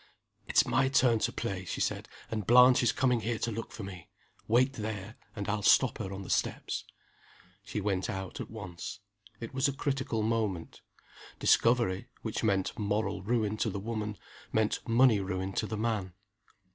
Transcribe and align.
"It's 0.47 0.65
my 0.65 0.89
turn 0.89 1.19
to 1.19 1.31
play," 1.31 1.63
she 1.63 1.79
said. 1.79 2.09
"And 2.31 2.47
Blanche 2.47 2.81
is 2.81 2.91
coming 2.91 3.19
here 3.19 3.37
to 3.37 3.51
look 3.51 3.71
for 3.71 3.83
me. 3.83 4.09
Wait 4.47 4.73
there, 4.73 5.15
and 5.35 5.47
I'll 5.47 5.61
stop 5.61 5.99
her 5.99 6.11
on 6.11 6.23
the 6.23 6.29
steps." 6.31 6.85
She 7.63 7.79
went 7.79 8.09
out 8.09 8.41
at 8.41 8.49
once. 8.49 9.01
It 9.39 9.53
was 9.53 9.67
a 9.67 9.71
critical 9.73 10.23
moment. 10.23 10.81
Discovery, 11.37 12.07
which 12.23 12.43
meant 12.43 12.79
moral 12.79 13.21
ruin 13.21 13.57
to 13.57 13.69
the 13.69 13.79
woman, 13.79 14.17
meant 14.51 14.79
money 14.89 15.19
ruin 15.19 15.53
to 15.53 15.67
the 15.67 15.77
man. 15.77 16.13